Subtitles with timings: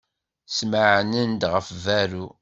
[0.57, 2.25] Smeɛnen-d ɣef berru.